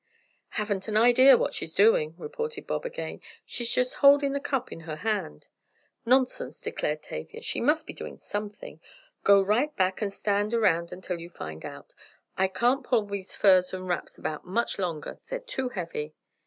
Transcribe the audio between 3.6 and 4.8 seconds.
just holding the cup in